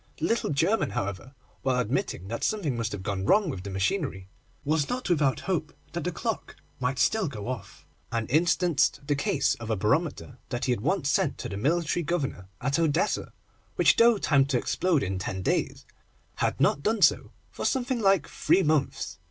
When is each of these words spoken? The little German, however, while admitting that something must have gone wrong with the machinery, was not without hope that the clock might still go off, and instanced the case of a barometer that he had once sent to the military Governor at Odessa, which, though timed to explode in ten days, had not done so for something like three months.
The 0.17 0.25
little 0.25 0.49
German, 0.49 0.89
however, 0.89 1.35
while 1.61 1.77
admitting 1.79 2.27
that 2.27 2.43
something 2.43 2.75
must 2.75 2.91
have 2.91 3.03
gone 3.03 3.23
wrong 3.23 3.51
with 3.51 3.61
the 3.61 3.69
machinery, 3.69 4.27
was 4.65 4.89
not 4.89 5.11
without 5.11 5.41
hope 5.41 5.75
that 5.91 6.03
the 6.05 6.11
clock 6.11 6.55
might 6.79 6.97
still 6.97 7.27
go 7.27 7.47
off, 7.47 7.85
and 8.11 8.27
instanced 8.31 9.01
the 9.05 9.13
case 9.15 9.53
of 9.59 9.69
a 9.69 9.75
barometer 9.75 10.39
that 10.49 10.65
he 10.65 10.71
had 10.71 10.81
once 10.81 11.07
sent 11.07 11.37
to 11.37 11.49
the 11.49 11.55
military 11.55 12.01
Governor 12.01 12.47
at 12.59 12.79
Odessa, 12.79 13.31
which, 13.75 13.95
though 13.95 14.17
timed 14.17 14.49
to 14.49 14.57
explode 14.57 15.03
in 15.03 15.19
ten 15.19 15.43
days, 15.43 15.85
had 16.37 16.59
not 16.59 16.81
done 16.81 17.03
so 17.03 17.31
for 17.51 17.63
something 17.63 17.99
like 17.99 18.27
three 18.27 18.63
months. 18.63 19.19